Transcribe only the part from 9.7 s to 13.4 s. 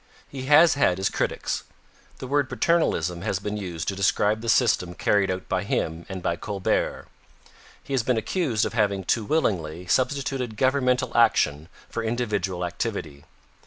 substituted governmental action for individual activity.